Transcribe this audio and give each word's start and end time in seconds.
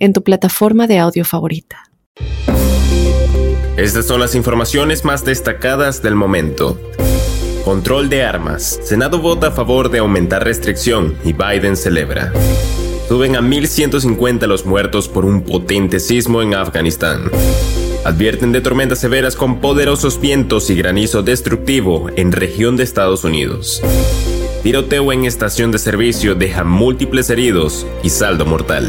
en 0.00 0.12
tu 0.12 0.24
plataforma 0.24 0.88
de 0.88 0.98
audio 0.98 1.24
favorita. 1.24 1.90
Estas 3.76 4.06
son 4.06 4.20
las 4.20 4.34
informaciones 4.34 5.04
más 5.04 5.24
destacadas 5.24 6.02
del 6.02 6.14
momento. 6.14 6.78
Control 7.64 8.08
de 8.08 8.24
armas. 8.24 8.80
Senado 8.82 9.20
vota 9.20 9.48
a 9.48 9.50
favor 9.52 9.90
de 9.90 9.98
aumentar 10.00 10.44
restricción 10.44 11.14
y 11.24 11.32
Biden 11.32 11.76
celebra. 11.76 12.32
Suben 13.08 13.36
a 13.36 13.40
1.150 13.40 14.46
los 14.46 14.66
muertos 14.66 15.08
por 15.08 15.24
un 15.24 15.42
potente 15.42 16.00
sismo 16.00 16.42
en 16.42 16.54
Afganistán. 16.54 17.30
Advierten 18.04 18.52
de 18.52 18.60
tormentas 18.60 18.98
severas 18.98 19.36
con 19.36 19.60
poderosos 19.60 20.20
vientos 20.20 20.70
y 20.70 20.76
granizo 20.76 21.22
destructivo 21.22 22.08
en 22.16 22.32
región 22.32 22.76
de 22.76 22.84
Estados 22.84 23.24
Unidos. 23.24 23.82
Tiroteo 24.62 25.12
en 25.12 25.24
estación 25.24 25.70
de 25.72 25.78
servicio 25.78 26.34
deja 26.34 26.64
múltiples 26.64 27.30
heridos 27.30 27.86
y 28.02 28.10
saldo 28.10 28.46
mortal. 28.46 28.88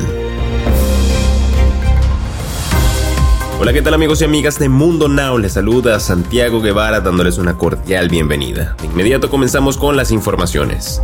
Hola, 3.61 3.73
¿qué 3.73 3.83
tal 3.83 3.93
amigos 3.93 4.19
y 4.21 4.23
amigas 4.23 4.57
de 4.57 4.69
Mundo 4.69 5.07
Now? 5.07 5.37
Les 5.37 5.53
saluda 5.53 5.99
Santiago 5.99 6.61
Guevara 6.61 6.99
dándoles 6.99 7.37
una 7.37 7.59
cordial 7.59 8.09
bienvenida. 8.09 8.75
De 8.81 8.87
inmediato 8.87 9.29
comenzamos 9.29 9.77
con 9.77 9.95
las 9.95 10.09
informaciones. 10.09 10.99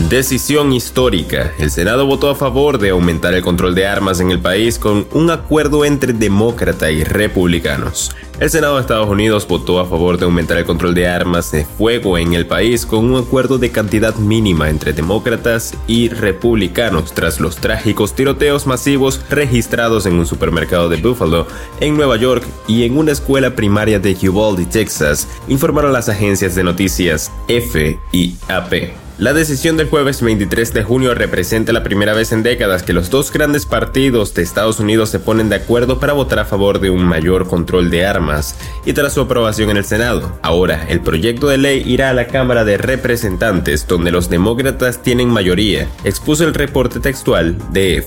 Decisión 0.00 0.72
histórica. 0.72 1.54
El 1.56 1.70
Senado 1.70 2.04
votó 2.04 2.28
a 2.28 2.34
favor 2.34 2.78
de 2.78 2.90
aumentar 2.90 3.32
el 3.32 3.42
control 3.42 3.76
de 3.76 3.86
armas 3.86 4.18
en 4.18 4.32
el 4.32 4.40
país 4.40 4.76
con 4.76 5.06
un 5.12 5.30
acuerdo 5.30 5.84
entre 5.84 6.12
demócratas 6.12 6.90
y 6.90 7.04
republicanos. 7.04 8.10
El 8.40 8.50
Senado 8.50 8.74
de 8.74 8.80
Estados 8.80 9.08
Unidos 9.08 9.46
votó 9.46 9.78
a 9.78 9.86
favor 9.86 10.18
de 10.18 10.24
aumentar 10.24 10.58
el 10.58 10.64
control 10.64 10.94
de 10.94 11.06
armas 11.06 11.52
de 11.52 11.64
fuego 11.64 12.18
en 12.18 12.34
el 12.34 12.44
país 12.44 12.84
con 12.84 13.04
un 13.04 13.22
acuerdo 13.22 13.56
de 13.56 13.70
cantidad 13.70 14.16
mínima 14.16 14.68
entre 14.68 14.92
demócratas 14.92 15.74
y 15.86 16.08
republicanos 16.08 17.14
tras 17.14 17.38
los 17.38 17.56
trágicos 17.56 18.14
tiroteos 18.14 18.66
masivos 18.66 19.20
registrados 19.30 20.06
en 20.06 20.14
un 20.14 20.26
supermercado 20.26 20.88
de 20.88 20.96
Buffalo, 20.96 21.46
en 21.78 21.96
Nueva 21.96 22.16
York 22.16 22.44
y 22.66 22.82
en 22.82 22.98
una 22.98 23.12
escuela 23.12 23.54
primaria 23.54 24.00
de 24.00 24.16
Uvalde, 24.28 24.66
Texas, 24.66 25.28
informaron 25.46 25.92
las 25.92 26.08
agencias 26.08 26.56
de 26.56 26.64
noticias 26.64 27.30
F 27.46 27.98
y 28.10 28.34
AP. 28.48 29.03
La 29.16 29.32
decisión 29.32 29.76
del 29.76 29.88
jueves 29.88 30.22
23 30.22 30.74
de 30.74 30.82
junio 30.82 31.14
representa 31.14 31.72
la 31.72 31.84
primera 31.84 32.14
vez 32.14 32.32
en 32.32 32.42
décadas 32.42 32.82
que 32.82 32.92
los 32.92 33.10
dos 33.10 33.30
grandes 33.30 33.64
partidos 33.64 34.34
de 34.34 34.42
Estados 34.42 34.80
Unidos 34.80 35.08
se 35.10 35.20
ponen 35.20 35.48
de 35.48 35.54
acuerdo 35.54 36.00
para 36.00 36.14
votar 36.14 36.40
a 36.40 36.44
favor 36.44 36.80
de 36.80 36.90
un 36.90 37.04
mayor 37.04 37.46
control 37.46 37.90
de 37.90 38.04
armas 38.04 38.56
y 38.84 38.92
tras 38.92 39.12
su 39.12 39.20
aprobación 39.20 39.70
en 39.70 39.76
el 39.76 39.84
Senado. 39.84 40.36
Ahora, 40.42 40.84
el 40.88 41.00
proyecto 41.00 41.46
de 41.46 41.58
ley 41.58 41.84
irá 41.86 42.10
a 42.10 42.14
la 42.14 42.26
Cámara 42.26 42.64
de 42.64 42.76
Representantes, 42.76 43.86
donde 43.86 44.10
los 44.10 44.30
demócratas 44.30 45.00
tienen 45.00 45.28
mayoría, 45.28 45.88
expuso 46.02 46.44
el 46.44 46.52
reporte 46.52 46.98
textual 46.98 47.56
de. 47.72 48.04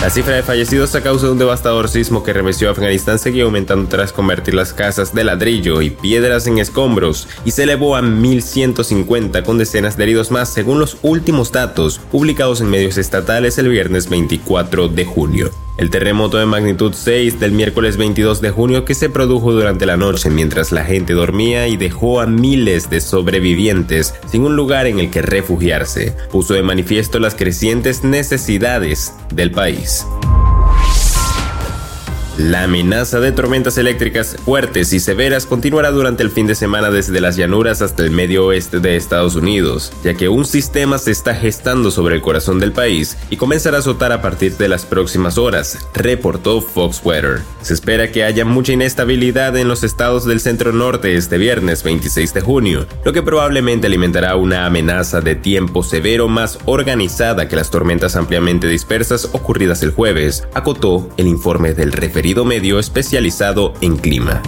La 0.00 0.10
cifra 0.10 0.36
de 0.36 0.44
fallecidos 0.44 0.94
a 0.94 1.02
causa 1.02 1.26
de 1.26 1.32
un 1.32 1.38
devastador 1.38 1.88
sismo 1.88 2.22
que 2.22 2.32
remeció 2.32 2.68
a 2.68 2.70
Afganistán 2.70 3.18
seguía 3.18 3.42
aumentando 3.42 3.88
tras 3.88 4.12
convertir 4.12 4.54
las 4.54 4.72
casas 4.72 5.12
de 5.12 5.24
ladrillo 5.24 5.82
y 5.82 5.90
piedras 5.90 6.46
en 6.46 6.58
escombros 6.58 7.26
y 7.44 7.50
se 7.50 7.64
elevó 7.64 7.96
a 7.96 8.00
1.150 8.00 9.44
con 9.44 9.58
decenas 9.58 9.96
de 9.96 10.04
heridos 10.04 10.30
más 10.30 10.50
según 10.50 10.78
los 10.78 10.98
últimos 11.02 11.50
datos 11.50 11.98
publicados 11.98 12.60
en 12.60 12.70
medios 12.70 12.96
estatales 12.96 13.58
el 13.58 13.68
viernes 13.70 14.08
24 14.08 14.86
de 14.88 15.04
junio. 15.04 15.67
El 15.78 15.90
terremoto 15.90 16.38
de 16.38 16.46
magnitud 16.46 16.92
6 16.92 17.38
del 17.38 17.52
miércoles 17.52 17.96
22 17.96 18.40
de 18.40 18.50
junio 18.50 18.84
que 18.84 18.94
se 18.94 19.10
produjo 19.10 19.52
durante 19.52 19.86
la 19.86 19.96
noche 19.96 20.28
mientras 20.28 20.72
la 20.72 20.84
gente 20.84 21.12
dormía 21.12 21.68
y 21.68 21.76
dejó 21.76 22.20
a 22.20 22.26
miles 22.26 22.90
de 22.90 23.00
sobrevivientes 23.00 24.12
sin 24.26 24.42
un 24.42 24.56
lugar 24.56 24.88
en 24.88 24.98
el 24.98 25.08
que 25.12 25.22
refugiarse, 25.22 26.16
puso 26.32 26.54
de 26.54 26.64
manifiesto 26.64 27.20
las 27.20 27.36
crecientes 27.36 28.02
necesidades 28.02 29.14
del 29.32 29.52
país. 29.52 30.04
La 32.38 32.62
amenaza 32.62 33.18
de 33.18 33.32
tormentas 33.32 33.78
eléctricas 33.78 34.36
fuertes 34.44 34.92
y 34.92 35.00
severas 35.00 35.44
continuará 35.44 35.90
durante 35.90 36.22
el 36.22 36.30
fin 36.30 36.46
de 36.46 36.54
semana 36.54 36.88
desde 36.88 37.20
las 37.20 37.34
llanuras 37.34 37.82
hasta 37.82 38.04
el 38.04 38.12
medio 38.12 38.46
oeste 38.46 38.78
de 38.78 38.94
Estados 38.94 39.34
Unidos, 39.34 39.92
ya 40.04 40.14
que 40.14 40.28
un 40.28 40.44
sistema 40.44 40.98
se 40.98 41.10
está 41.10 41.34
gestando 41.34 41.90
sobre 41.90 42.14
el 42.14 42.22
corazón 42.22 42.60
del 42.60 42.70
país 42.70 43.16
y 43.28 43.38
comenzará 43.38 43.78
a 43.78 43.80
azotar 43.80 44.12
a 44.12 44.22
partir 44.22 44.56
de 44.56 44.68
las 44.68 44.86
próximas 44.86 45.36
horas, 45.36 45.88
reportó 45.94 46.60
Fox 46.60 47.00
Weather. 47.04 47.40
Se 47.60 47.74
espera 47.74 48.12
que 48.12 48.22
haya 48.22 48.44
mucha 48.44 48.72
inestabilidad 48.72 49.56
en 49.56 49.66
los 49.66 49.82
estados 49.82 50.24
del 50.24 50.38
centro 50.38 50.72
norte 50.72 51.16
este 51.16 51.38
viernes 51.38 51.82
26 51.82 52.34
de 52.34 52.40
junio, 52.40 52.86
lo 53.04 53.12
que 53.12 53.24
probablemente 53.24 53.88
alimentará 53.88 54.36
una 54.36 54.64
amenaza 54.64 55.20
de 55.20 55.34
tiempo 55.34 55.82
severo 55.82 56.28
más 56.28 56.60
organizada 56.66 57.48
que 57.48 57.56
las 57.56 57.72
tormentas 57.72 58.14
ampliamente 58.14 58.68
dispersas 58.68 59.28
ocurridas 59.32 59.82
el 59.82 59.90
jueves, 59.90 60.46
acotó 60.54 61.10
el 61.16 61.26
informe 61.26 61.74
del 61.74 61.90
referido 61.90 62.27
medio 62.34 62.78
especializado 62.78 63.72
en 63.80 63.96
clima. 63.96 64.42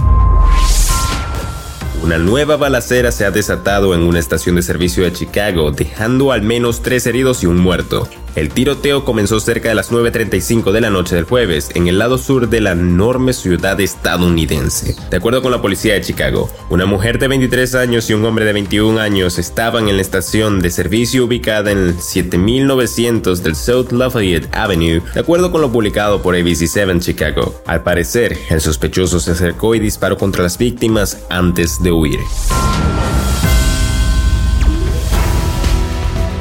Una 2.02 2.18
nueva 2.18 2.56
balacera 2.56 3.12
se 3.12 3.24
ha 3.24 3.30
desatado 3.30 3.94
en 3.94 4.02
una 4.02 4.18
estación 4.18 4.56
de 4.56 4.62
servicio 4.62 5.04
de 5.04 5.12
Chicago, 5.12 5.70
dejando 5.70 6.32
al 6.32 6.42
menos 6.42 6.82
tres 6.82 7.06
heridos 7.06 7.42
y 7.42 7.46
un 7.46 7.58
muerto. 7.58 8.08
El 8.36 8.50
tiroteo 8.50 9.04
comenzó 9.04 9.40
cerca 9.40 9.68
de 9.68 9.74
las 9.74 9.90
9.35 9.90 10.72
de 10.72 10.80
la 10.80 10.90
noche 10.90 11.16
del 11.16 11.24
jueves 11.24 11.70
en 11.74 11.88
el 11.88 11.98
lado 11.98 12.18
sur 12.18 12.48
de 12.48 12.60
la 12.60 12.72
enorme 12.72 13.32
ciudad 13.32 13.80
estadounidense. 13.80 14.94
De 15.10 15.16
acuerdo 15.16 15.42
con 15.42 15.50
la 15.50 15.60
policía 15.60 15.94
de 15.94 16.00
Chicago, 16.00 16.50
una 16.68 16.86
mujer 16.86 17.18
de 17.18 17.28
23 17.28 17.74
años 17.74 18.08
y 18.08 18.14
un 18.14 18.24
hombre 18.24 18.44
de 18.44 18.52
21 18.52 19.00
años 19.00 19.38
estaban 19.38 19.88
en 19.88 19.96
la 19.96 20.02
estación 20.02 20.60
de 20.60 20.70
servicio 20.70 21.24
ubicada 21.24 21.72
en 21.72 21.78
el 21.78 22.00
7900 22.00 23.42
del 23.42 23.56
South 23.56 23.92
Lafayette 23.92 24.48
Avenue, 24.54 25.02
de 25.12 25.20
acuerdo 25.20 25.50
con 25.50 25.60
lo 25.60 25.72
publicado 25.72 26.22
por 26.22 26.34
ABC7 26.34 27.00
Chicago. 27.00 27.60
Al 27.66 27.82
parecer, 27.82 28.36
el 28.48 28.60
sospechoso 28.60 29.20
se 29.20 29.32
acercó 29.32 29.74
y 29.74 29.80
disparó 29.80 30.16
contra 30.16 30.42
las 30.42 30.56
víctimas 30.56 31.24
antes 31.30 31.82
de 31.82 31.92
huir. 31.92 32.20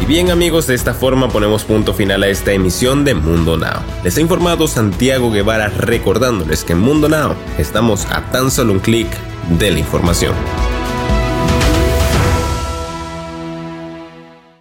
Bien 0.09 0.31
amigos, 0.31 0.65
de 0.65 0.73
esta 0.73 0.95
forma 0.95 1.29
ponemos 1.29 1.65
punto 1.65 1.93
final 1.93 2.23
a 2.23 2.29
esta 2.29 2.51
emisión 2.51 3.05
de 3.05 3.13
Mundo 3.13 3.57
Now. 3.57 3.83
Les 4.03 4.17
ha 4.17 4.21
informado 4.21 4.67
Santiago 4.67 5.29
Guevara 5.29 5.69
recordándoles 5.69 6.63
que 6.63 6.73
en 6.73 6.79
Mundo 6.79 7.07
Now 7.07 7.35
estamos 7.59 8.07
a 8.07 8.27
tan 8.31 8.49
solo 8.49 8.73
un 8.73 8.79
clic 8.79 9.07
de 9.59 9.69
la 9.69 9.77
información. 9.77 10.33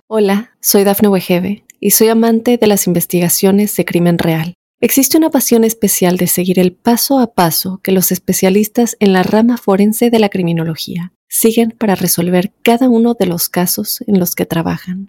Hola, 0.07 0.53
soy 0.61 0.85
Dafne 0.85 1.09
Wegebe 1.09 1.65
y 1.81 1.93
soy 1.93 2.09
amante 2.09 2.59
de 2.59 2.67
las 2.67 2.87
investigaciones 2.87 3.75
de 3.75 3.87
crimen 3.87 4.19
real. 4.19 4.53
Existe 4.83 5.17
una 5.17 5.31
pasión 5.31 5.65
especial 5.65 6.19
de 6.19 6.27
seguir 6.27 6.59
el 6.59 6.75
paso 6.75 7.21
a 7.21 7.33
paso 7.33 7.81
que 7.83 7.93
los 7.93 8.13
especialistas 8.13 8.99
en 9.01 9.15
la 9.15 9.23
rama 9.23 9.57
forense 9.57 10.11
de 10.11 10.19
la 10.19 10.29
criminología 10.29 11.15
siguen 11.27 11.71
para 11.71 11.95
resolver 11.95 12.53
cada 12.63 12.91
uno 12.91 13.15
de 13.15 13.25
los 13.25 13.49
casos 13.49 14.05
en 14.07 14.19
los 14.19 14.35
que 14.35 14.45
trabajan. 14.45 15.09